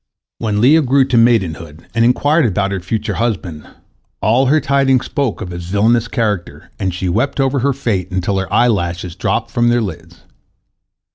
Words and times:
When 0.39 0.59
Leah 0.61 0.81
grew 0.81 1.05
to 1.05 1.15
maidenhood, 1.15 1.85
and 1.93 2.03
inquired 2.03 2.47
about 2.47 2.71
her 2.71 2.79
future 2.79 3.13
husband, 3.13 3.67
all 4.19 4.47
her 4.47 4.59
tidings 4.59 5.05
spoke 5.05 5.41
of 5.41 5.51
his 5.51 5.65
villainous 5.65 6.07
character, 6.07 6.71
and 6.79 6.91
she 6.91 7.07
wept 7.07 7.39
over 7.39 7.59
her 7.59 7.71
fate 7.71 8.09
until 8.09 8.39
her 8.39 8.51
eyelashes 8.51 9.15
dropped 9.15 9.51
from 9.51 9.69
their 9.69 9.79
lids. 9.79 10.23